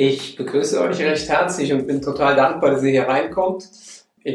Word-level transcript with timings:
Ich 0.00 0.36
begrüße 0.36 0.80
euch 0.80 1.00
recht 1.00 1.28
herzlich 1.28 1.72
und 1.72 1.88
bin 1.88 2.00
total 2.00 2.36
dankbar, 2.36 2.70
dass 2.70 2.84
ihr 2.84 2.92
hier 2.92 3.08
reinkommt. 3.08 3.68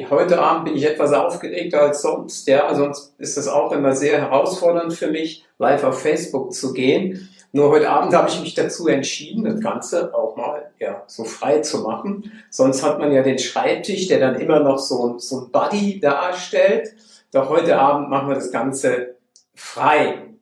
Heute 0.10 0.42
Abend 0.42 0.66
bin 0.66 0.76
ich 0.76 0.86
etwas 0.86 1.14
aufgeregter 1.14 1.84
als 1.84 2.02
sonst. 2.02 2.46
Ja, 2.50 2.76
sonst 2.76 3.16
ist 3.18 3.38
es 3.38 3.48
auch 3.48 3.72
immer 3.72 3.96
sehr 3.96 4.20
herausfordernd 4.20 4.94
für 4.94 5.10
mich, 5.10 5.46
live 5.60 5.86
auf 5.86 6.02
Facebook 6.02 6.52
zu 6.52 6.74
gehen. 6.74 7.30
Nur 7.54 7.70
heute 7.70 7.90
Abend 7.90 8.14
habe 8.14 8.28
ich 8.28 8.42
mich 8.42 8.56
dazu 8.56 8.90
entschieden, 8.90 9.46
das 9.46 9.62
Ganze 9.62 10.14
auch 10.14 10.36
mal 10.36 10.70
ja, 10.80 11.06
so 11.08 11.24
frei 11.24 11.60
zu 11.60 11.80
machen. 11.80 12.30
Sonst 12.50 12.84
hat 12.84 13.00
man 13.00 13.14
ja 13.14 13.24
den 13.24 13.40
Schreibtisch, 13.40 14.10
der 14.10 14.20
dann 14.20 14.42
immer 14.42 14.60
noch 14.60 14.80
so, 14.80 15.18
so 15.18 15.46
ein 15.46 15.52
Buddy 15.52 15.98
darstellt. 16.02 16.94
Doch 17.32 17.48
heute 17.48 17.80
Abend 17.80 18.10
machen 18.10 18.28
wir 18.28 18.36
das 18.36 18.52
Ganze 18.52 19.16
frei. 19.56 20.33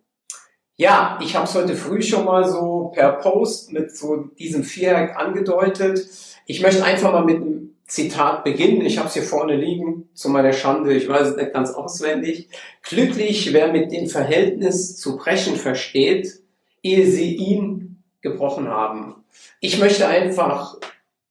Ja, 0.82 1.20
ich 1.22 1.36
habe 1.36 1.46
es 1.46 1.54
heute 1.54 1.76
früh 1.76 2.02
schon 2.02 2.26
mal 2.26 2.44
so 2.44 2.92
per 2.96 3.12
Post 3.12 3.72
mit 3.72 3.96
so 3.96 4.16
diesem 4.40 4.64
Viereck 4.64 5.16
angedeutet. 5.16 6.10
Ich 6.48 6.60
möchte 6.60 6.84
einfach 6.84 7.12
mal 7.12 7.24
mit 7.24 7.36
einem 7.36 7.76
Zitat 7.86 8.44
beginnen. 8.44 8.82
Ich 8.82 8.98
habe 8.98 9.08
es 9.08 9.14
hier 9.14 9.22
vorne 9.22 9.56
liegen, 9.56 10.10
zu 10.16 10.30
meiner 10.30 10.54
Schande, 10.54 10.96
ich 10.96 11.08
weiß 11.08 11.28
es 11.28 11.36
nicht 11.36 11.54
ganz 11.54 11.70
auswendig. 11.70 12.50
Glücklich, 12.82 13.54
wer 13.54 13.72
mit 13.72 13.92
dem 13.92 14.08
Verhältnis 14.08 14.98
zu 14.98 15.18
brechen 15.18 15.56
versteht, 15.56 16.42
ehe 16.82 17.06
sie 17.06 17.36
ihn 17.36 18.02
gebrochen 18.22 18.68
haben. 18.68 19.18
Ich 19.60 19.78
möchte 19.78 20.08
einfach 20.08 20.78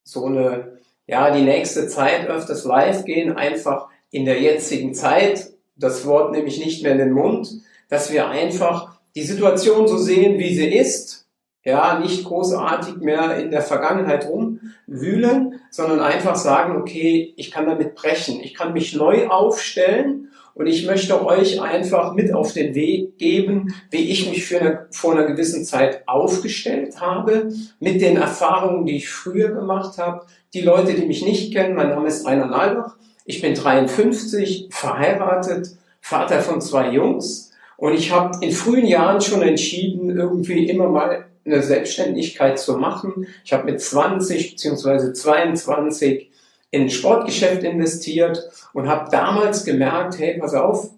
so 0.04 0.26
eine, 0.26 0.78
ja, 1.08 1.34
die 1.34 1.42
nächste 1.42 1.88
Zeit 1.88 2.28
öfters 2.28 2.64
live 2.64 3.04
gehen, 3.04 3.32
einfach 3.32 3.88
in 4.12 4.26
der 4.26 4.40
jetzigen 4.40 4.94
Zeit, 4.94 5.50
das 5.74 6.06
Wort 6.06 6.30
nehme 6.30 6.46
ich 6.46 6.64
nicht 6.64 6.84
mehr 6.84 6.92
in 6.92 6.98
den 6.98 7.12
Mund, 7.12 7.50
dass 7.88 8.12
wir 8.12 8.28
einfach 8.28 8.99
die 9.14 9.22
Situation 9.22 9.88
so 9.88 9.96
sehen, 9.96 10.38
wie 10.38 10.54
sie 10.54 10.68
ist, 10.68 11.26
ja, 11.62 11.98
nicht 11.98 12.24
großartig 12.24 12.96
mehr 12.96 13.36
in 13.36 13.50
der 13.50 13.60
Vergangenheit 13.60 14.26
rumwühlen, 14.26 15.60
sondern 15.70 16.00
einfach 16.00 16.36
sagen, 16.36 16.80
okay, 16.80 17.34
ich 17.36 17.50
kann 17.50 17.66
damit 17.66 17.94
brechen, 17.94 18.40
ich 18.40 18.54
kann 18.54 18.72
mich 18.72 18.94
neu 18.94 19.28
aufstellen 19.28 20.30
und 20.54 20.66
ich 20.66 20.86
möchte 20.86 21.24
euch 21.24 21.60
einfach 21.60 22.14
mit 22.14 22.32
auf 22.32 22.52
den 22.54 22.74
Weg 22.74 23.18
geben, 23.18 23.74
wie 23.90 24.10
ich 24.10 24.28
mich 24.30 24.46
für 24.46 24.60
eine, 24.60 24.86
vor 24.90 25.12
einer 25.12 25.26
gewissen 25.26 25.64
Zeit 25.64 26.02
aufgestellt 26.08 27.00
habe, 27.00 27.50
mit 27.78 28.00
den 28.00 28.16
Erfahrungen, 28.16 28.86
die 28.86 28.96
ich 28.96 29.08
früher 29.10 29.50
gemacht 29.50 29.98
habe. 29.98 30.26
Die 30.54 30.62
Leute, 30.62 30.94
die 30.94 31.06
mich 31.06 31.24
nicht 31.24 31.52
kennen, 31.52 31.76
mein 31.76 31.90
Name 31.90 32.08
ist 32.08 32.26
Rainer 32.26 32.46
Nalbach, 32.46 32.96
ich 33.26 33.42
bin 33.42 33.54
53, 33.54 34.68
verheiratet, 34.70 35.76
Vater 36.00 36.40
von 36.40 36.60
zwei 36.60 36.90
Jungs, 36.90 37.49
und 37.80 37.94
ich 37.94 38.12
habe 38.12 38.44
in 38.44 38.52
frühen 38.52 38.86
Jahren 38.86 39.22
schon 39.22 39.40
entschieden, 39.40 40.10
irgendwie 40.10 40.68
immer 40.68 40.90
mal 40.90 41.24
eine 41.46 41.62
Selbstständigkeit 41.62 42.58
zu 42.58 42.76
machen. 42.76 43.26
Ich 43.42 43.54
habe 43.54 43.64
mit 43.64 43.80
20 43.80 44.50
bzw. 44.50 45.14
22 45.14 46.30
in 46.70 46.82
ein 46.82 46.90
Sportgeschäft 46.90 47.62
investiert 47.62 48.50
und 48.74 48.86
habe 48.86 49.10
damals 49.10 49.64
gemerkt, 49.64 50.18
hey, 50.18 50.38
pass 50.38 50.52
auf, 50.52 50.90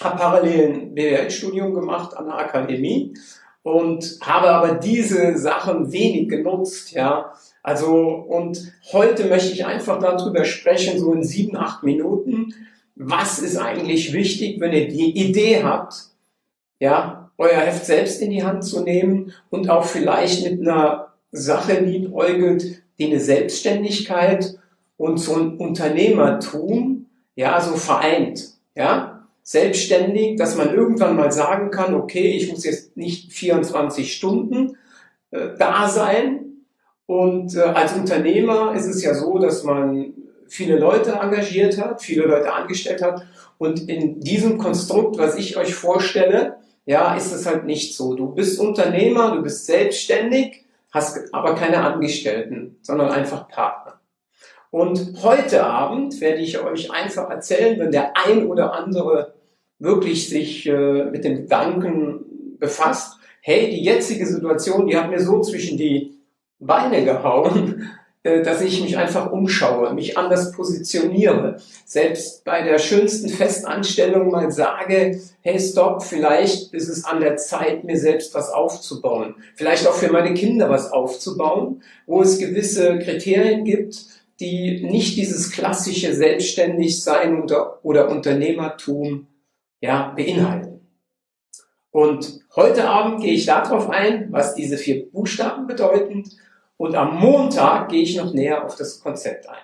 habe 0.00 0.18
parallel 0.18 0.72
ein 0.72 0.94
BWL-Studium 0.94 1.74
gemacht 1.74 2.16
an 2.16 2.24
der 2.24 2.38
Akademie 2.38 3.12
und 3.62 4.18
habe 4.22 4.48
aber 4.48 4.76
diese 4.76 5.36
Sachen 5.36 5.92
wenig 5.92 6.30
genutzt, 6.30 6.92
ja. 6.92 7.34
Also, 7.62 7.94
und 7.94 8.72
heute 8.92 9.26
möchte 9.26 9.52
ich 9.52 9.66
einfach 9.66 9.98
darüber 9.98 10.46
sprechen, 10.46 10.98
so 10.98 11.12
in 11.12 11.22
sieben, 11.22 11.54
acht 11.54 11.82
Minuten, 11.82 12.54
was 12.98 13.38
ist 13.38 13.56
eigentlich 13.56 14.12
wichtig, 14.12 14.60
wenn 14.60 14.72
ihr 14.72 14.88
die 14.88 15.16
Idee 15.16 15.62
habt, 15.62 15.94
ja, 16.80 17.30
euer 17.38 17.60
Heft 17.60 17.86
selbst 17.86 18.20
in 18.20 18.30
die 18.30 18.42
Hand 18.42 18.64
zu 18.64 18.82
nehmen 18.82 19.32
und 19.50 19.70
auch 19.70 19.84
vielleicht 19.84 20.44
mit 20.44 20.60
einer 20.60 21.12
Sache 21.30 21.78
liebäugelt, 21.78 22.82
die 22.98 23.06
eine 23.06 23.20
Selbstständigkeit 23.20 24.58
und 24.96 25.18
so 25.18 25.36
ein 25.36 25.56
Unternehmertum, 25.56 27.06
ja, 27.36 27.60
so 27.60 27.76
vereint, 27.76 28.50
ja. 28.74 29.14
Selbstständig, 29.44 30.36
dass 30.36 30.56
man 30.56 30.74
irgendwann 30.74 31.16
mal 31.16 31.32
sagen 31.32 31.70
kann, 31.70 31.94
okay, 31.94 32.32
ich 32.32 32.50
muss 32.50 32.64
jetzt 32.64 32.98
nicht 32.98 33.32
24 33.32 34.14
Stunden 34.14 34.76
äh, 35.30 35.56
da 35.58 35.88
sein. 35.88 36.64
Und 37.06 37.56
äh, 37.56 37.60
als 37.60 37.94
Unternehmer 37.94 38.74
ist 38.74 38.84
es 38.84 39.02
ja 39.02 39.14
so, 39.14 39.38
dass 39.38 39.64
man 39.64 40.12
viele 40.48 40.78
Leute 40.78 41.12
engagiert 41.12 41.80
hat, 41.80 42.02
viele 42.02 42.26
Leute 42.26 42.52
angestellt 42.52 43.02
hat. 43.02 43.26
Und 43.58 43.88
in 43.88 44.20
diesem 44.20 44.58
Konstrukt, 44.58 45.18
was 45.18 45.36
ich 45.36 45.56
euch 45.56 45.74
vorstelle, 45.74 46.56
ja, 46.86 47.14
ist 47.14 47.32
es 47.32 47.46
halt 47.46 47.64
nicht 47.64 47.96
so. 47.96 48.14
Du 48.14 48.34
bist 48.34 48.58
Unternehmer, 48.58 49.34
du 49.34 49.42
bist 49.42 49.66
selbstständig, 49.66 50.64
hast 50.90 51.32
aber 51.34 51.54
keine 51.54 51.82
Angestellten, 51.84 52.78
sondern 52.82 53.10
einfach 53.10 53.48
Partner. 53.48 54.00
Und 54.70 55.22
heute 55.22 55.64
Abend 55.64 56.20
werde 56.20 56.40
ich 56.40 56.58
euch 56.58 56.90
einfach 56.90 57.30
erzählen, 57.30 57.78
wenn 57.78 57.92
der 57.92 58.16
ein 58.16 58.46
oder 58.46 58.74
andere 58.74 59.34
wirklich 59.78 60.28
sich 60.28 60.66
äh, 60.66 61.04
mit 61.04 61.24
dem 61.24 61.36
Gedanken 61.36 62.56
befasst, 62.58 63.18
hey, 63.40 63.70
die 63.70 63.82
jetzige 63.82 64.26
Situation, 64.26 64.86
die 64.86 64.96
hat 64.96 65.10
mir 65.10 65.20
so 65.20 65.40
zwischen 65.40 65.78
die 65.78 66.18
Beine 66.58 67.04
gehauen, 67.04 67.90
dass 68.22 68.60
ich 68.60 68.82
mich 68.82 68.98
einfach 68.98 69.30
umschaue, 69.30 69.94
mich 69.94 70.18
anders 70.18 70.52
positioniere. 70.52 71.60
Selbst 71.84 72.44
bei 72.44 72.62
der 72.62 72.78
schönsten 72.78 73.28
Festanstellung 73.28 74.30
mal 74.30 74.50
sage, 74.50 75.20
hey, 75.40 75.60
stopp, 75.60 76.02
vielleicht 76.02 76.74
ist 76.74 76.88
es 76.88 77.04
an 77.04 77.20
der 77.20 77.36
Zeit, 77.36 77.84
mir 77.84 77.98
selbst 77.98 78.34
was 78.34 78.50
aufzubauen. 78.50 79.36
Vielleicht 79.54 79.86
auch 79.86 79.94
für 79.94 80.10
meine 80.10 80.34
Kinder 80.34 80.68
was 80.68 80.90
aufzubauen, 80.90 81.82
wo 82.06 82.22
es 82.22 82.38
gewisse 82.38 82.98
Kriterien 82.98 83.64
gibt, 83.64 84.06
die 84.40 84.84
nicht 84.84 85.16
dieses 85.16 85.50
klassische 85.50 86.14
Selbstständigsein 86.14 87.42
oder, 87.42 87.84
oder 87.84 88.08
Unternehmertum 88.08 89.26
ja, 89.80 90.12
beinhalten. 90.16 90.80
Und 91.90 92.40
heute 92.54 92.88
Abend 92.88 93.22
gehe 93.22 93.32
ich 93.32 93.46
darauf 93.46 93.90
ein, 93.90 94.28
was 94.30 94.54
diese 94.54 94.76
vier 94.76 95.10
Buchstaben 95.10 95.66
bedeuten 95.66 96.24
und 96.78 96.94
am 96.94 97.18
Montag 97.18 97.90
gehe 97.90 98.02
ich 98.02 98.16
noch 98.16 98.32
näher 98.32 98.64
auf 98.64 98.76
das 98.76 99.00
Konzept 99.00 99.48
ein. 99.48 99.56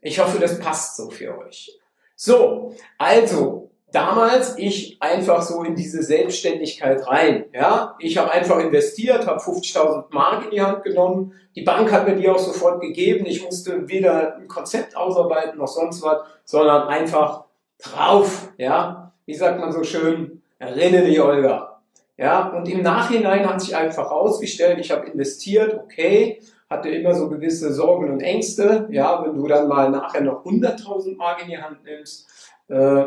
Ich 0.00 0.18
hoffe, 0.18 0.40
das 0.40 0.58
passt 0.58 0.96
so 0.96 1.10
für 1.10 1.38
euch. 1.38 1.78
So, 2.16 2.74
also 2.98 3.70
damals 3.92 4.58
ich 4.58 4.96
einfach 5.00 5.42
so 5.42 5.62
in 5.62 5.76
diese 5.76 6.02
Selbstständigkeit 6.02 7.06
rein. 7.06 7.44
Ja, 7.52 7.94
ich 8.00 8.18
habe 8.18 8.32
einfach 8.32 8.58
investiert, 8.58 9.26
habe 9.26 9.40
50.000 9.40 10.06
Mark 10.10 10.46
in 10.46 10.50
die 10.50 10.60
Hand 10.62 10.82
genommen. 10.82 11.34
Die 11.54 11.62
Bank 11.62 11.92
hat 11.92 12.08
mir 12.08 12.16
die 12.16 12.28
auch 12.28 12.38
sofort 12.38 12.80
gegeben. 12.80 13.26
Ich 13.26 13.44
musste 13.44 13.88
weder 13.88 14.36
ein 14.36 14.48
Konzept 14.48 14.96
ausarbeiten 14.96 15.58
noch 15.58 15.68
sonst 15.68 16.02
was, 16.02 16.22
sondern 16.44 16.88
einfach 16.88 17.44
drauf. 17.78 18.52
Ja, 18.56 19.12
wie 19.26 19.34
sagt 19.34 19.60
man 19.60 19.70
so 19.70 19.84
schön? 19.84 20.42
Erinnere 20.58 21.06
die 21.06 21.20
Olga. 21.20 21.80
Ja, 22.16 22.48
und 22.50 22.68
im 22.68 22.82
Nachhinein 22.82 23.48
hat 23.48 23.60
sich 23.60 23.74
einfach 23.74 24.10
herausgestellt, 24.10 24.78
ich 24.78 24.90
habe 24.92 25.06
investiert, 25.06 25.74
okay, 25.74 26.40
hatte 26.74 26.88
immer 26.90 27.14
so 27.14 27.28
gewisse 27.28 27.72
Sorgen 27.72 28.10
und 28.10 28.20
Ängste, 28.20 28.88
ja, 28.90 29.24
wenn 29.24 29.34
du 29.34 29.46
dann 29.46 29.68
mal 29.68 29.90
nachher 29.90 30.20
noch 30.20 30.44
100.000 30.44 31.16
Mark 31.16 31.42
in 31.42 31.48
die 31.48 31.58
Hand 31.58 31.84
nimmst. 31.84 32.28
Äh, 32.68 33.04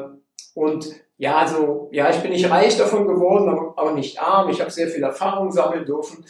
und 0.54 0.88
ja, 1.18 1.38
also, 1.38 1.90
ja, 1.92 2.10
ich 2.10 2.18
bin 2.18 2.32
nicht 2.32 2.50
reich 2.50 2.78
davon 2.78 3.08
geworden, 3.08 3.74
aber 3.76 3.94
nicht 3.94 4.22
arm. 4.22 4.50
Ich 4.50 4.62
habe 4.62 4.72
sehr 4.72 4.88
viel 4.88 5.04
Erfahrung 5.04 5.52
sammeln 5.52 5.86
dürfen. 5.86 6.26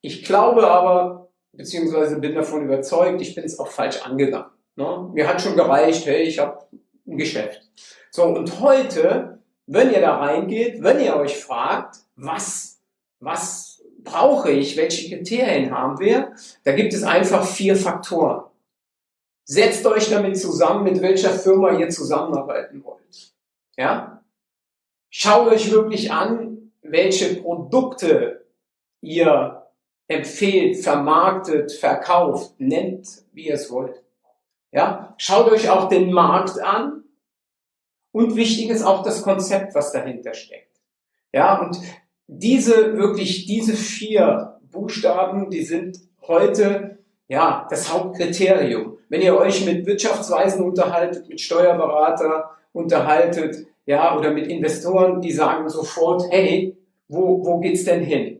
Ich 0.00 0.24
glaube 0.24 0.66
aber, 0.66 1.28
beziehungsweise 1.52 2.18
bin 2.20 2.34
davon 2.34 2.64
überzeugt, 2.64 3.20
ich 3.20 3.34
bin 3.34 3.44
es 3.44 3.58
auch 3.58 3.68
falsch 3.68 4.02
angegangen. 4.02 4.50
Ne? 4.76 5.10
Mir 5.12 5.28
hat 5.28 5.42
schon 5.42 5.56
gereicht, 5.56 6.06
hey, 6.06 6.22
ich 6.22 6.38
habe 6.38 6.64
ein 7.06 7.18
Geschäft. 7.18 7.70
So, 8.10 8.24
und 8.24 8.60
heute, 8.60 9.40
wenn 9.66 9.92
ihr 9.92 10.00
da 10.00 10.16
reingeht, 10.16 10.82
wenn 10.82 11.00
ihr 11.00 11.16
euch 11.16 11.38
fragt, 11.38 11.96
was, 12.16 12.80
was 13.20 13.69
brauche 14.04 14.50
ich, 14.50 14.76
welche 14.76 15.08
Kriterien 15.08 15.70
haben 15.70 15.98
wir? 16.00 16.32
Da 16.64 16.72
gibt 16.72 16.92
es 16.92 17.02
einfach 17.02 17.46
vier 17.46 17.76
Faktoren. 17.76 18.44
Setzt 19.44 19.84
euch 19.86 20.10
damit 20.10 20.38
zusammen, 20.38 20.84
mit 20.84 21.02
welcher 21.02 21.30
Firma 21.30 21.72
ihr 21.72 21.88
zusammenarbeiten 21.88 22.84
wollt. 22.84 23.34
Ja? 23.76 24.22
Schaut 25.08 25.48
euch 25.48 25.70
wirklich 25.70 26.12
an, 26.12 26.72
welche 26.82 27.36
Produkte 27.36 28.46
ihr 29.00 29.66
empfehlt, 30.08 30.78
vermarktet, 30.78 31.72
verkauft, 31.72 32.54
nennt, 32.58 33.24
wie 33.32 33.48
ihr 33.48 33.54
es 33.54 33.70
wollt. 33.70 34.02
Ja? 34.72 35.14
Schaut 35.18 35.50
euch 35.50 35.68
auch 35.68 35.88
den 35.88 36.12
Markt 36.12 36.60
an 36.60 37.04
und 38.12 38.36
wichtig 38.36 38.70
ist 38.70 38.82
auch 38.82 39.02
das 39.02 39.22
Konzept, 39.22 39.74
was 39.74 39.92
dahinter 39.92 40.34
steckt. 40.34 40.80
Ja, 41.32 41.60
und 41.60 41.80
diese 42.32 42.96
wirklich, 42.96 43.46
diese 43.46 43.74
vier 43.74 44.60
Buchstaben, 44.70 45.50
die 45.50 45.62
sind 45.62 45.98
heute 46.28 46.98
ja 47.26 47.66
das 47.68 47.92
Hauptkriterium. 47.92 48.98
Wenn 49.08 49.20
ihr 49.20 49.36
euch 49.36 49.66
mit 49.66 49.84
Wirtschaftsweisen 49.84 50.64
unterhaltet, 50.64 51.28
mit 51.28 51.40
Steuerberater 51.40 52.50
unterhaltet, 52.72 53.66
ja, 53.84 54.16
oder 54.16 54.30
mit 54.30 54.46
Investoren, 54.46 55.20
die 55.20 55.32
sagen 55.32 55.68
sofort, 55.68 56.22
hey, 56.30 56.76
wo, 57.08 57.44
wo 57.44 57.58
geht's 57.58 57.84
denn 57.84 58.04
hin? 58.04 58.38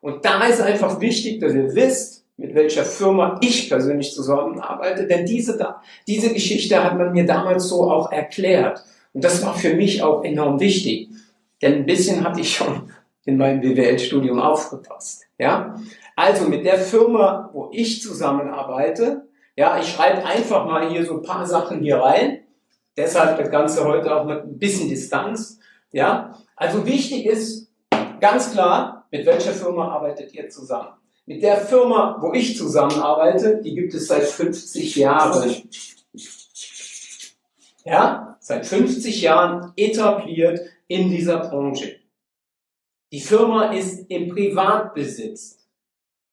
Und 0.00 0.24
da 0.24 0.44
ist 0.44 0.60
einfach 0.60 1.00
wichtig, 1.00 1.40
dass 1.40 1.54
ihr 1.54 1.74
wisst, 1.74 2.24
mit 2.36 2.54
welcher 2.54 2.84
Firma 2.84 3.38
ich 3.40 3.68
persönlich 3.68 4.12
zusammenarbeite, 4.12 5.08
denn 5.08 5.26
diese, 5.26 5.58
diese 6.06 6.32
Geschichte 6.32 6.82
hat 6.82 6.96
man 6.96 7.12
mir 7.12 7.26
damals 7.26 7.68
so 7.68 7.90
auch 7.90 8.12
erklärt. 8.12 8.84
Und 9.12 9.24
das 9.24 9.44
war 9.44 9.54
für 9.54 9.74
mich 9.74 10.02
auch 10.02 10.22
enorm 10.22 10.60
wichtig, 10.60 11.08
denn 11.60 11.74
ein 11.74 11.86
bisschen 11.86 12.24
hatte 12.24 12.40
ich 12.40 12.54
schon 12.54 12.88
in 13.24 13.36
meinem 13.36 13.60
BWL-Studium 13.60 14.40
aufgepasst. 14.40 15.24
Ja? 15.38 15.76
Also 16.16 16.48
mit 16.48 16.64
der 16.64 16.78
Firma, 16.78 17.50
wo 17.52 17.70
ich 17.72 18.02
zusammenarbeite, 18.02 19.28
ja, 19.56 19.78
ich 19.78 19.88
schreibe 19.88 20.24
einfach 20.24 20.64
mal 20.64 20.88
hier 20.88 21.04
so 21.04 21.14
ein 21.14 21.22
paar 21.22 21.46
Sachen 21.46 21.80
hier 21.80 21.98
rein. 21.98 22.40
Deshalb 22.96 23.38
das 23.38 23.50
Ganze 23.50 23.84
heute 23.84 24.14
auch 24.14 24.24
mit 24.24 24.44
ein 24.44 24.58
bisschen 24.58 24.88
Distanz. 24.88 25.58
Ja, 25.92 26.38
also 26.56 26.86
wichtig 26.86 27.26
ist 27.26 27.70
ganz 28.20 28.52
klar, 28.52 29.06
mit 29.10 29.26
welcher 29.26 29.52
Firma 29.52 29.88
arbeitet 29.88 30.32
ihr 30.34 30.48
zusammen? 30.48 30.88
Mit 31.26 31.42
der 31.42 31.58
Firma, 31.58 32.16
wo 32.20 32.32
ich 32.32 32.56
zusammenarbeite, 32.56 33.60
die 33.62 33.74
gibt 33.74 33.94
es 33.94 34.08
seit 34.08 34.24
50 34.24 34.96
Jahren. 34.96 35.54
Ja, 37.84 38.36
seit 38.40 38.66
50 38.66 39.22
Jahren 39.22 39.72
etabliert 39.76 40.60
in 40.88 41.10
dieser 41.10 41.38
Branche. 41.38 42.01
Die 43.12 43.20
Firma 43.20 43.72
ist 43.72 44.10
im 44.10 44.30
Privatbesitz. 44.30 45.68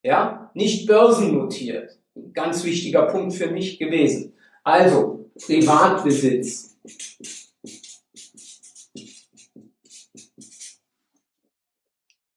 Ja, 0.01 0.49
nicht 0.53 0.87
börsennotiert. 0.87 1.99
Ganz 2.33 2.63
wichtiger 2.63 3.07
Punkt 3.07 3.33
für 3.33 3.51
mich 3.51 3.77
gewesen. 3.77 4.33
Also, 4.63 5.29
Privatbesitz. 5.45 6.77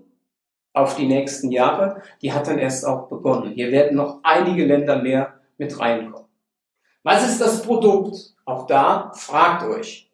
auf 0.73 0.95
die 0.95 1.07
nächsten 1.07 1.51
Jahre, 1.51 2.01
die 2.21 2.33
hat 2.33 2.47
dann 2.47 2.57
erst 2.57 2.85
auch 2.85 3.07
begonnen. 3.07 3.51
Hier 3.53 3.71
werden 3.71 3.95
noch 3.95 4.19
einige 4.23 4.65
Länder 4.65 5.01
mehr 5.01 5.39
mit 5.57 5.79
reinkommen. 5.79 6.27
Was 7.03 7.29
ist 7.29 7.39
das 7.39 7.61
Produkt? 7.61 8.33
Auch 8.45 8.65
da 8.65 9.11
fragt 9.13 9.63
euch, 9.63 10.09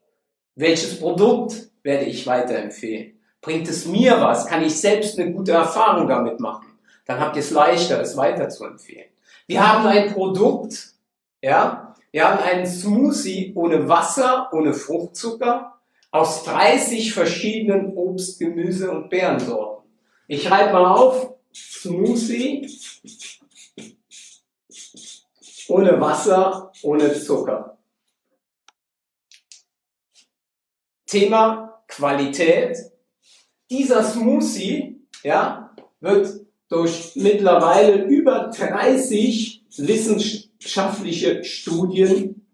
welches 0.55 0.99
Produkt 0.99 1.69
werde 1.83 2.05
ich 2.05 2.27
weiterempfehlen? 2.27 3.19
Bringt 3.39 3.67
es 3.69 3.85
mir 3.85 4.19
was? 4.21 4.45
Kann 4.45 4.61
ich 4.61 4.79
selbst 4.79 5.17
eine 5.17 5.31
gute 5.31 5.53
Erfahrung 5.53 6.07
damit 6.07 6.39
machen? 6.39 6.67
Dann 7.05 7.19
habt 7.19 7.35
ihr 7.35 7.41
es 7.41 7.51
leichter, 7.51 8.01
es 8.01 8.15
weiter 8.17 8.49
zu 8.49 8.65
empfehlen. 8.65 9.09
Wir 9.47 9.67
haben 9.67 9.87
ein 9.87 10.13
Produkt, 10.13 10.93
ja, 11.41 11.90
wir 12.11 12.27
haben 12.27 12.43
einen 12.43 12.67
Smoothie 12.67 13.53
ohne 13.55 13.87
Wasser, 13.87 14.49
ohne 14.53 14.73
Fruchtzucker, 14.73 15.79
aus 16.11 16.43
30 16.43 17.13
verschiedenen 17.13 17.95
Obst, 17.95 18.39
Gemüse 18.39 18.91
und 18.91 19.09
Beerensorten. 19.09 19.89
Ich 20.27 20.43
schreibe 20.43 20.73
mal 20.73 20.85
auf, 20.85 21.35
Smoothie 21.53 22.69
ohne 25.69 26.01
Wasser, 26.01 26.71
ohne 26.83 27.13
Zucker. 27.13 27.77
Thema 31.05 31.83
Qualität. 31.87 32.77
Dieser 33.69 34.03
Smoothie 34.03 35.01
ja, 35.23 35.73
wird 36.01 36.45
durch 36.67 37.13
mittlerweile 37.15 38.03
über 38.03 38.49
30 38.49 39.65
wissenschaftliche 40.61 41.43
Studien 41.43 42.47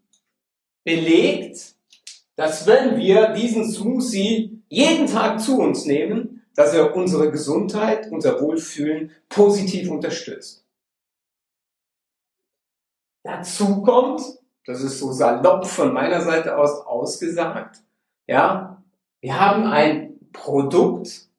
belegt, 0.85 1.75
dass 2.35 2.65
wenn 2.65 2.97
wir 2.97 3.33
diesen 3.33 3.69
Smoothie 3.69 4.63
jeden 4.69 5.07
Tag 5.07 5.41
zu 5.41 5.59
uns 5.59 5.85
nehmen, 5.85 6.45
dass 6.55 6.73
er 6.73 6.95
unsere 6.95 7.31
Gesundheit, 7.31 8.11
unser 8.11 8.41
Wohlfühlen 8.41 9.11
positiv 9.29 9.89
unterstützt. 9.89 10.65
Dazu 13.23 13.81
kommt, 13.81 14.21
das 14.65 14.81
ist 14.81 14.99
so 14.99 15.11
salopp 15.11 15.67
von 15.67 15.93
meiner 15.93 16.21
Seite 16.21 16.57
aus 16.57 16.85
ausgesagt, 16.85 17.83
ja, 18.27 18.81
wir 19.19 19.39
haben 19.39 19.65
ein 19.65 20.19
Produkt, 20.31 21.29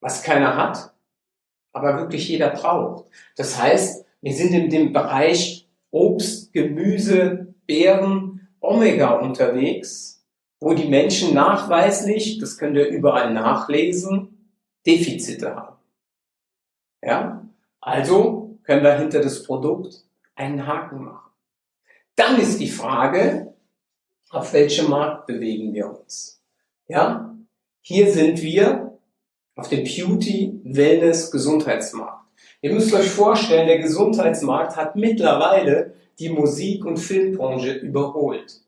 was 0.00 0.22
keiner 0.22 0.56
hat, 0.56 0.94
aber 1.72 1.98
wirklich 1.98 2.28
jeder 2.28 2.50
braucht. 2.50 3.10
Das 3.36 3.58
heißt, 3.58 4.06
wir 4.22 4.34
sind 4.34 4.52
in 4.52 4.70
dem 4.70 4.92
Bereich 4.92 5.68
Obst, 5.90 6.52
Gemüse, 6.52 7.54
Beeren, 7.66 8.48
Omega 8.60 9.12
unterwegs, 9.14 10.24
wo 10.60 10.74
die 10.74 10.88
Menschen 10.88 11.34
nachweislich, 11.34 12.38
das 12.38 12.58
könnt 12.58 12.76
ihr 12.76 12.88
überall 12.88 13.32
nachlesen, 13.32 14.52
Defizite 14.86 15.54
haben. 15.56 15.76
Ja? 17.02 17.48
Also 17.80 18.58
können 18.62 18.82
wir 18.82 18.98
hinter 18.98 19.20
das 19.20 19.42
Produkt 19.42 20.04
einen 20.34 20.66
Haken 20.66 21.04
machen. 21.04 21.30
Dann 22.14 22.38
ist 22.38 22.60
die 22.60 22.68
Frage, 22.68 23.54
auf 24.30 24.52
welchem 24.52 24.90
Markt 24.90 25.26
bewegen 25.26 25.72
wir 25.72 25.98
uns? 25.98 26.42
Ja? 26.86 27.34
Hier 27.80 28.12
sind 28.12 28.42
wir 28.42 28.98
auf 29.56 29.68
dem 29.68 29.84
Beauty, 29.84 30.60
Wellness, 30.64 31.30
Gesundheitsmarkt. 31.30 32.19
Ihr 32.62 32.72
müsst 32.74 32.92
euch 32.92 33.08
vorstellen, 33.08 33.66
der 33.66 33.78
Gesundheitsmarkt 33.78 34.76
hat 34.76 34.94
mittlerweile 34.94 35.94
die 36.18 36.28
Musik- 36.28 36.84
und 36.84 36.98
Filmbranche 36.98 37.72
überholt. 37.72 38.60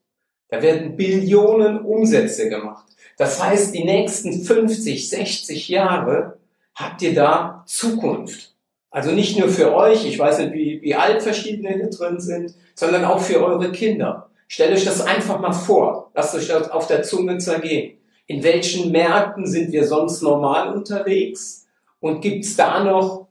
Da 0.48 0.62
werden 0.62 0.96
Billionen 0.96 1.80
Umsätze 1.80 2.48
gemacht. 2.48 2.86
Das 3.18 3.42
heißt, 3.42 3.74
die 3.74 3.84
nächsten 3.84 4.42
50, 4.42 5.08
60 5.08 5.68
Jahre 5.68 6.38
habt 6.74 7.02
ihr 7.02 7.14
da 7.14 7.64
Zukunft. 7.66 8.54
Also 8.90 9.10
nicht 9.10 9.38
nur 9.38 9.48
für 9.48 9.74
euch, 9.74 10.06
ich 10.06 10.18
weiß 10.18 10.38
nicht, 10.38 10.52
wie, 10.54 10.80
wie 10.82 10.94
alt 10.94 11.22
verschiedene 11.22 11.74
hier 11.74 11.90
drin 11.90 12.20
sind, 12.20 12.54
sondern 12.74 13.04
auch 13.04 13.20
für 13.20 13.44
eure 13.44 13.72
Kinder. 13.72 14.30
Stellt 14.48 14.72
euch 14.72 14.84
das 14.84 15.00
einfach 15.00 15.40
mal 15.40 15.52
vor. 15.52 16.10
Lasst 16.14 16.34
euch 16.34 16.48
das 16.48 16.70
auf 16.70 16.86
der 16.86 17.02
Zunge 17.02 17.38
zergehen. 17.38 17.98
In 18.26 18.42
welchen 18.42 18.92
Märkten 18.92 19.46
sind 19.46 19.72
wir 19.72 19.86
sonst 19.86 20.22
normal 20.22 20.74
unterwegs? 20.74 21.66
Und 22.00 22.20
gibt's 22.20 22.56
da 22.56 22.84
noch 22.84 23.28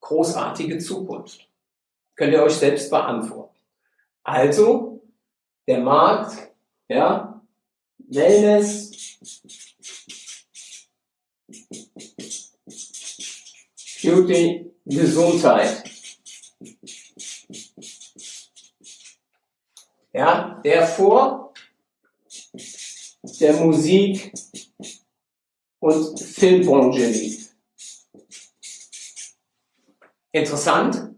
großartige 0.00 0.78
Zukunft? 0.78 1.48
Könnt 2.14 2.32
ihr 2.32 2.42
euch 2.42 2.54
selbst 2.54 2.90
beantworten. 2.90 3.56
Also, 4.22 5.02
der 5.66 5.80
Markt, 5.80 6.52
ja, 6.88 7.40
Wellness, 7.98 8.90
Beauty, 14.02 14.70
Gesundheit. 14.84 15.84
Ja, 20.12 20.60
der 20.64 20.86
vor 20.86 21.52
der 23.40 23.52
Musik 23.54 24.32
und 25.80 26.18
Filmbranche 26.20 27.06
liegt. 27.06 27.47
Interessant. 30.32 31.10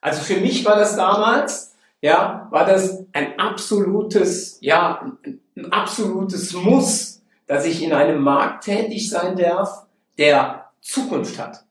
Also 0.00 0.22
für 0.22 0.40
mich 0.40 0.64
war 0.64 0.76
das 0.76 0.96
damals, 0.96 1.74
ja, 2.00 2.48
war 2.50 2.66
das 2.66 3.04
ein 3.12 3.38
absolutes, 3.38 4.58
ja, 4.60 5.12
ein 5.24 5.72
absolutes 5.72 6.52
Muss, 6.52 7.22
dass 7.46 7.64
ich 7.64 7.82
in 7.82 7.92
einem 7.92 8.22
Markt 8.22 8.64
tätig 8.64 9.08
sein 9.08 9.36
darf, 9.36 9.86
der 10.18 10.70
Zukunft 10.80 11.38
hat. 11.38 11.64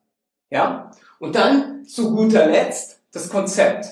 Ja? 0.49 0.91
Und 1.19 1.35
dann 1.35 1.85
zu 1.85 2.13
guter 2.15 2.47
Letzt 2.47 3.01
das 3.11 3.29
Konzept. 3.29 3.85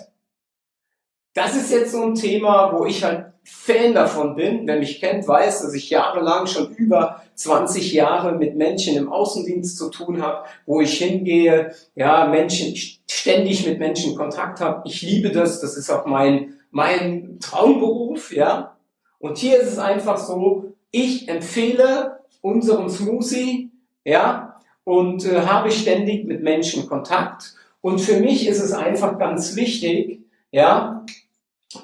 Das 1.33 1.55
ist 1.55 1.71
jetzt 1.71 1.91
so 1.91 2.03
ein 2.03 2.15
Thema, 2.15 2.71
wo 2.77 2.85
ich 2.85 3.03
halt 3.03 3.33
Fan 3.45 3.93
davon 3.93 4.35
bin. 4.35 4.65
Wer 4.65 4.79
mich 4.79 5.01
kennt, 5.01 5.27
weiß, 5.27 5.63
dass 5.63 5.73
ich 5.73 5.89
jahrelang 5.89 6.47
schon 6.47 6.73
über 6.75 7.21
20 7.35 7.91
Jahre 7.91 8.33
mit 8.33 8.55
Menschen 8.55 8.95
im 8.95 9.11
Außendienst 9.11 9.77
zu 9.77 9.89
tun 9.89 10.21
habe, 10.21 10.45
wo 10.65 10.79
ich 10.79 10.97
hingehe, 10.97 11.73
ja, 11.95 12.25
Menschen, 12.27 12.73
ständig 13.09 13.65
mit 13.67 13.79
Menschen 13.79 14.15
Kontakt 14.15 14.61
habe. 14.61 14.83
Ich 14.85 15.01
liebe 15.01 15.31
das, 15.31 15.59
das 15.59 15.75
ist 15.75 15.89
auch 15.89 16.05
mein, 16.05 16.53
mein 16.71 17.37
Traumberuf, 17.41 18.33
ja. 18.33 18.77
Und 19.19 19.37
hier 19.37 19.59
ist 19.59 19.73
es 19.73 19.79
einfach 19.79 20.17
so, 20.17 20.73
ich 20.91 21.27
empfehle 21.27 22.19
unseren 22.41 22.89
Smoothie, 22.89 23.71
ja, 24.05 24.61
und 24.85 25.25
äh, 25.25 25.41
habe 25.41 25.71
ständig 25.71 26.25
mit 26.25 26.43
Menschen 26.43 26.87
Kontakt. 26.87 27.55
Und 27.81 27.99
für 27.99 28.19
mich 28.19 28.47
ist 28.47 28.61
es 28.61 28.71
einfach 28.71 29.17
ganz 29.17 29.55
wichtig, 29.55 30.21
ja, 30.51 31.05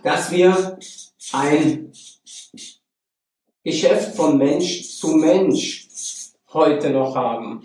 dass 0.03 0.31
wir 0.31 0.77
ein 1.33 1.91
Geschäft 3.63 4.15
von 4.15 4.37
Mensch 4.37 4.97
zu 4.97 5.15
Mensch 5.15 5.89
heute 6.53 6.89
noch 6.91 7.15
haben. 7.15 7.61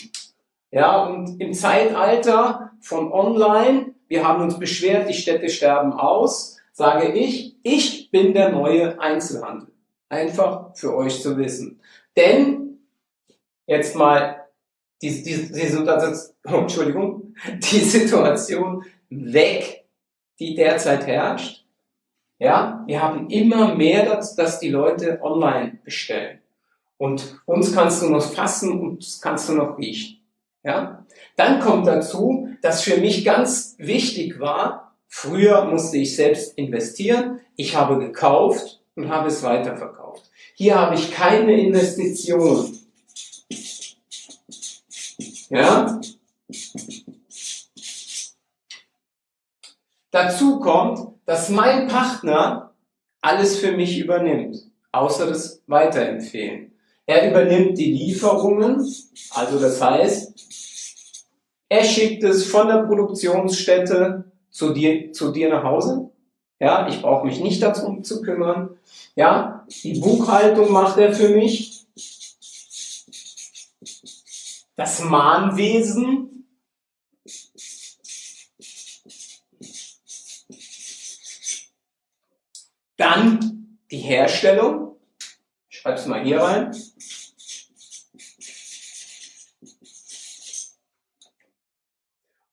Ja, 0.70 1.04
und 1.04 1.40
im 1.40 1.54
Zeitalter 1.54 2.72
von 2.80 3.12
online, 3.12 3.94
wir 4.08 4.26
haben 4.26 4.42
uns 4.42 4.58
beschwert, 4.58 5.08
die 5.08 5.14
Städte 5.14 5.48
sterben 5.48 5.92
aus, 5.92 6.58
sage 6.72 7.12
ich, 7.12 7.56
ich 7.62 8.10
bin 8.10 8.34
der 8.34 8.50
neue 8.50 9.00
Einzelhandel. 9.00 9.72
Einfach 10.08 10.74
für 10.76 10.94
euch 10.94 11.22
zu 11.22 11.38
wissen. 11.38 11.80
Denn, 12.16 12.80
jetzt 13.66 13.94
mal, 13.94 14.44
die, 15.00 15.22
die, 15.22 15.52
die, 15.52 15.60
Entschuldigung, 16.44 17.34
die 17.52 17.80
Situation 17.80 18.84
weg, 19.08 19.84
die 20.38 20.54
derzeit 20.54 21.06
herrscht. 21.06 21.63
Ja, 22.38 22.82
wir 22.86 23.02
haben 23.02 23.30
immer 23.30 23.74
mehr, 23.74 24.06
dass, 24.06 24.34
dass 24.34 24.58
die 24.58 24.70
Leute 24.70 25.20
online 25.22 25.78
bestellen. 25.84 26.40
Und 26.96 27.40
uns 27.46 27.74
kannst 27.74 28.02
du 28.02 28.08
noch 28.08 28.22
fassen 28.22 28.80
und 28.80 29.18
kannst 29.22 29.48
du 29.48 29.54
noch 29.54 29.78
riechen. 29.78 30.20
Ja? 30.62 31.04
Dann 31.36 31.60
kommt 31.60 31.86
dazu, 31.86 32.48
dass 32.62 32.82
für 32.82 32.96
mich 32.96 33.24
ganz 33.24 33.74
wichtig 33.78 34.40
war, 34.40 34.96
früher 35.06 35.64
musste 35.66 35.98
ich 35.98 36.16
selbst 36.16 36.56
investieren, 36.58 37.40
ich 37.56 37.76
habe 37.76 37.98
gekauft 37.98 38.82
und 38.96 39.08
habe 39.08 39.28
es 39.28 39.42
weiterverkauft. 39.42 40.30
Hier 40.54 40.76
habe 40.76 40.94
ich 40.94 41.12
keine 41.12 41.60
Investition. 41.60 42.78
Ja? 45.50 46.00
Dazu 50.14 50.60
kommt, 50.60 51.00
dass 51.26 51.48
mein 51.48 51.88
Partner 51.88 52.72
alles 53.20 53.58
für 53.58 53.72
mich 53.72 53.98
übernimmt, 53.98 54.56
außer 54.92 55.26
das 55.26 55.60
Weiterempfehlen. 55.66 56.70
Er 57.04 57.28
übernimmt 57.28 57.76
die 57.76 57.92
Lieferungen, 57.92 58.76
also 59.30 59.58
das 59.58 59.82
heißt, 59.82 60.32
er 61.68 61.82
schickt 61.82 62.22
es 62.22 62.46
von 62.46 62.68
der 62.68 62.84
Produktionsstätte 62.84 64.30
zu 64.50 64.72
dir, 64.72 65.10
zu 65.10 65.32
dir 65.32 65.48
nach 65.48 65.64
Hause. 65.64 66.12
Ja, 66.60 66.86
ich 66.86 67.02
brauche 67.02 67.26
mich 67.26 67.40
nicht 67.40 67.60
darum 67.60 68.04
zu 68.04 68.22
kümmern. 68.22 68.70
Ja, 69.16 69.66
die 69.82 69.98
Buchhaltung 69.98 70.70
macht 70.70 70.96
er 70.96 71.12
für 71.12 71.30
mich. 71.30 71.88
Das 74.76 75.02
Mahnwesen. 75.02 76.33
Herstellung. 84.04 84.96
Ich 85.68 85.78
schreibe 85.78 85.98
es 85.98 86.06
mal 86.06 86.22
hier 86.22 86.40
rein. 86.40 86.72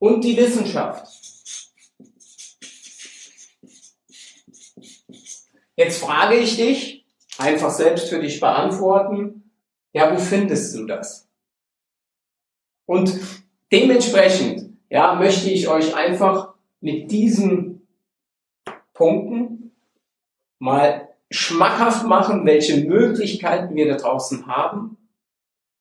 und 0.02 0.24
die 0.24 0.36
Wissenschaft. 0.36 1.08
Jetzt 5.76 6.04
frage 6.04 6.38
ich 6.38 6.58
dich, 6.58 7.06
einfach 7.38 7.70
selbst 7.70 8.10
für 8.10 8.20
dich 8.20 8.40
beantworten, 8.40 9.52
ja, 9.94 10.12
wo 10.12 10.20
findest 10.20 10.76
du 10.76 10.88
das? 10.88 11.30
Und 12.88 13.20
dementsprechend, 13.72 14.76
ja, 14.90 15.14
möchte 15.14 15.52
ich 15.52 15.68
euch 15.68 15.96
einfach 15.96 16.56
mit 16.80 17.12
diesen 17.12 17.88
Punkten 18.94 19.72
mal 20.58 21.10
schmackhaft 21.32 22.06
machen, 22.06 22.46
welche 22.46 22.82
Möglichkeiten 22.86 23.76
wir 23.76 23.88
da 23.88 23.96
draußen 23.96 24.48
haben. 24.48 24.98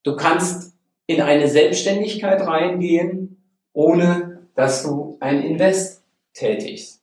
Du 0.05 0.17
kannst 0.17 0.75
in 1.07 1.21
eine 1.21 1.49
Selbstständigkeit 1.49 2.41
reingehen, 2.47 3.43
ohne 3.73 4.49
dass 4.55 4.85
du 4.85 5.19
ein 5.21 5.43
Invest 5.43 6.05
tätigst. 6.33 7.03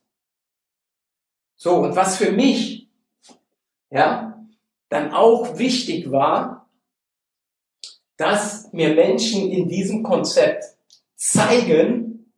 So, 1.57 1.75
und 1.75 1.95
was 1.95 2.17
für 2.17 2.31
mich, 2.31 2.87
ja, 3.89 4.45
dann 4.89 5.11
auch 5.11 5.57
wichtig 5.57 6.09
war, 6.11 6.69
dass 8.15 8.71
mir 8.71 8.95
Menschen 8.95 9.51
in 9.51 9.67
diesem 9.67 10.03
Konzept 10.03 10.63
zeigen, 11.15 12.31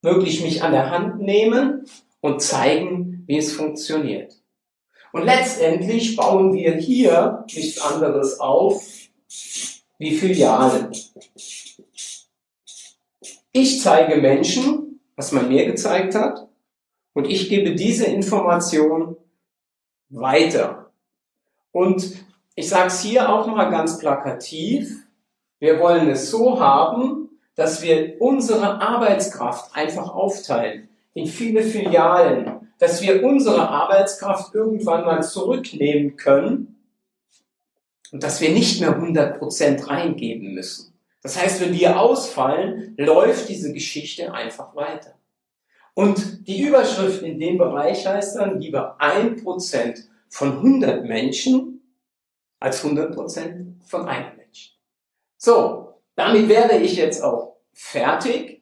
wirklich 0.00 0.42
mich 0.42 0.62
an 0.62 0.72
der 0.72 0.90
Hand 0.90 1.20
nehmen 1.20 1.84
und 2.20 2.40
zeigen, 2.40 3.24
wie 3.26 3.36
es 3.36 3.52
funktioniert. 3.52 4.41
Und 5.12 5.24
letztendlich 5.24 6.16
bauen 6.16 6.54
wir 6.54 6.74
hier 6.76 7.44
nichts 7.54 7.80
anderes 7.80 8.40
auf 8.40 8.82
wie 9.98 10.16
Filialen. 10.16 10.90
Ich 13.52 13.82
zeige 13.82 14.20
Menschen, 14.20 15.00
was 15.14 15.32
man 15.32 15.48
mir 15.48 15.66
gezeigt 15.66 16.14
hat, 16.14 16.48
und 17.12 17.26
ich 17.26 17.50
gebe 17.50 17.74
diese 17.74 18.06
Information 18.06 19.16
weiter. 20.08 20.90
Und 21.70 22.24
ich 22.54 22.68
sage 22.68 22.86
es 22.88 23.02
hier 23.02 23.30
auch 23.30 23.46
mal 23.46 23.70
ganz 23.70 23.98
plakativ, 23.98 25.04
wir 25.58 25.78
wollen 25.78 26.08
es 26.08 26.30
so 26.30 26.58
haben, 26.58 27.28
dass 27.54 27.82
wir 27.82 28.16
unsere 28.20 28.80
Arbeitskraft 28.80 29.76
einfach 29.76 30.08
aufteilen 30.08 30.88
in 31.14 31.26
viele 31.26 31.62
Filialen, 31.62 32.61
dass 32.82 33.00
wir 33.00 33.22
unsere 33.22 33.68
Arbeitskraft 33.68 34.56
irgendwann 34.56 35.04
mal 35.04 35.22
zurücknehmen 35.22 36.16
können 36.16 36.82
und 38.10 38.24
dass 38.24 38.40
wir 38.40 38.50
nicht 38.50 38.80
mehr 38.80 39.00
100% 39.00 39.86
reingeben 39.86 40.52
müssen. 40.52 40.92
Das 41.22 41.40
heißt, 41.40 41.60
wenn 41.60 41.74
wir 41.78 42.00
ausfallen, 42.00 42.96
läuft 42.98 43.48
diese 43.48 43.72
Geschichte 43.72 44.34
einfach 44.34 44.74
weiter. 44.74 45.14
Und 45.94 46.48
die 46.48 46.60
Überschrift 46.60 47.22
in 47.22 47.38
dem 47.38 47.56
Bereich 47.56 48.04
heißt 48.04 48.34
dann 48.34 48.58
lieber 48.58 49.00
ein 49.00 49.36
Prozent 49.36 50.08
von 50.28 50.56
100 50.56 51.04
Menschen 51.04 51.82
als 52.58 52.82
100 52.82 53.14
Prozent 53.14 53.80
von 53.86 54.08
einem 54.08 54.36
Menschen. 54.36 54.72
So, 55.36 56.00
damit 56.16 56.48
wäre 56.48 56.78
ich 56.78 56.96
jetzt 56.96 57.22
auch 57.22 57.58
fertig. 57.72 58.60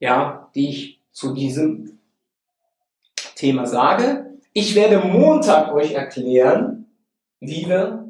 ja, 0.00 0.48
die 0.54 0.70
ich 0.70 1.02
zu 1.10 1.34
diesem 1.34 1.98
Thema 3.36 3.66
sage. 3.66 4.38
Ich 4.54 4.74
werde 4.74 4.98
Montag 4.98 5.74
euch 5.74 5.92
erklären, 5.92 6.86
wie 7.40 7.68
wir 7.68 8.02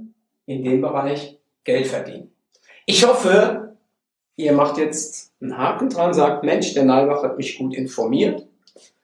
in 0.52 0.64
dem 0.64 0.80
Bereich 0.80 1.38
Geld 1.64 1.86
verdienen. 1.86 2.30
Ich 2.86 3.06
hoffe, 3.06 3.76
ihr 4.36 4.52
macht 4.52 4.78
jetzt 4.78 5.32
einen 5.40 5.56
Haken 5.56 5.88
dran, 5.88 6.14
sagt, 6.14 6.44
Mensch, 6.44 6.74
der 6.74 6.84
Nalbach 6.84 7.22
hat 7.22 7.36
mich 7.36 7.58
gut 7.58 7.74
informiert. 7.74 8.46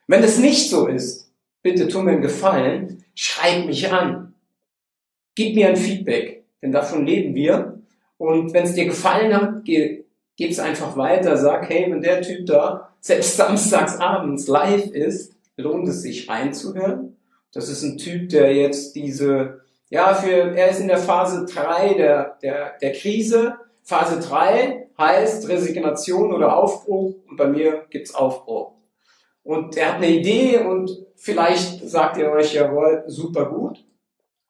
Wenn 0.06 0.22
es 0.22 0.38
nicht 0.38 0.70
so 0.70 0.86
ist, 0.86 1.30
bitte 1.62 1.88
tu 1.88 2.00
mir 2.00 2.12
einen 2.12 2.22
Gefallen, 2.22 3.04
schreib 3.14 3.66
mich 3.66 3.92
an. 3.92 4.34
Gib 5.34 5.54
mir 5.54 5.68
ein 5.68 5.76
Feedback, 5.76 6.44
denn 6.62 6.72
davon 6.72 7.06
leben 7.06 7.34
wir. 7.34 7.78
Und 8.16 8.52
wenn 8.52 8.64
es 8.64 8.74
dir 8.74 8.86
gefallen 8.86 9.34
hat, 9.34 9.64
geh, 9.64 10.04
es 10.38 10.58
einfach 10.58 10.96
weiter. 10.96 11.36
Sag, 11.36 11.68
hey, 11.68 11.90
wenn 11.90 12.02
der 12.02 12.22
Typ 12.22 12.46
da 12.46 12.92
selbst 13.00 13.36
samstags 13.36 13.98
abends 13.98 14.48
live 14.48 14.90
ist, 14.90 15.34
lohnt 15.56 15.88
es 15.88 16.02
sich 16.02 16.28
reinzuhören. 16.28 17.16
Das 17.52 17.68
ist 17.68 17.82
ein 17.82 17.98
Typ, 17.98 18.28
der 18.30 18.54
jetzt 18.54 18.94
diese, 18.94 19.60
ja, 19.90 20.14
für, 20.14 20.54
er 20.54 20.70
ist 20.70 20.80
in 20.80 20.88
der 20.88 20.98
Phase 20.98 21.46
drei 21.46 21.94
der, 21.94 22.38
der, 22.42 22.76
der 22.80 22.92
Krise, 22.92 23.58
Phase 23.88 24.20
3 24.20 24.90
heißt 24.98 25.48
Resignation 25.48 26.34
oder 26.34 26.54
Aufbruch 26.54 27.14
und 27.26 27.38
bei 27.38 27.46
mir 27.46 27.86
gibt's 27.88 28.14
Aufbruch. 28.14 28.74
Und 29.42 29.78
er 29.78 29.94
hat 29.94 29.96
eine 29.96 30.10
Idee 30.10 30.58
und 30.58 30.90
vielleicht 31.16 31.88
sagt 31.88 32.18
ihr 32.18 32.30
euch, 32.30 32.52
jawohl, 32.52 33.04
super 33.06 33.46
gut. 33.46 33.82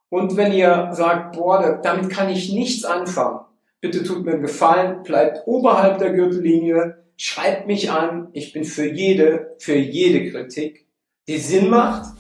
Und 0.08 0.36
wenn 0.36 0.52
ihr 0.52 0.88
sagt, 0.90 1.36
boah, 1.36 1.78
damit 1.80 2.10
kann 2.10 2.30
ich 2.30 2.52
nichts 2.52 2.84
anfangen, 2.84 3.38
bitte 3.80 4.02
tut 4.02 4.24
mir 4.24 4.32
einen 4.32 4.42
Gefallen, 4.42 5.04
bleibt 5.04 5.46
oberhalb 5.46 5.98
der 5.98 6.14
Gürtellinie, 6.14 7.04
schreibt 7.16 7.68
mich 7.68 7.92
an, 7.92 8.30
ich 8.32 8.52
bin 8.52 8.64
für 8.64 8.90
jede, 8.90 9.54
für 9.60 9.76
jede 9.76 10.32
Kritik, 10.32 10.88
die 11.28 11.38
Sinn 11.38 11.70
macht, 11.70 12.12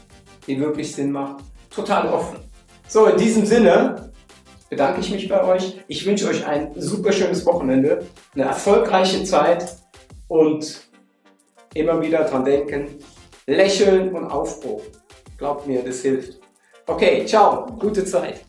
die 0.46 0.60
wirklich 0.60 0.94
Sinn 0.94 1.10
macht, 1.10 1.42
total 1.68 2.06
offen. 2.12 2.47
So, 2.90 3.04
in 3.04 3.18
diesem 3.18 3.44
Sinne 3.44 4.10
bedanke 4.70 5.00
ich 5.00 5.10
mich 5.10 5.28
bei 5.28 5.44
euch. 5.44 5.78
Ich 5.88 6.06
wünsche 6.06 6.26
euch 6.26 6.46
ein 6.46 6.72
super 6.74 7.12
schönes 7.12 7.44
Wochenende, 7.44 8.06
eine 8.34 8.44
erfolgreiche 8.44 9.24
Zeit 9.24 9.76
und 10.26 10.88
immer 11.74 12.00
wieder 12.00 12.24
dran 12.24 12.46
denken, 12.46 12.96
lächeln 13.46 14.14
und 14.14 14.24
Aufbruch. 14.24 14.82
Glaubt 15.36 15.66
mir, 15.66 15.82
das 15.82 16.00
hilft. 16.00 16.40
Okay, 16.86 17.26
ciao, 17.26 17.66
gute 17.78 18.06
Zeit. 18.06 18.40